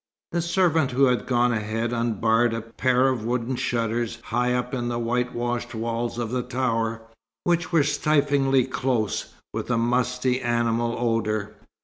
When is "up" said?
4.51-4.73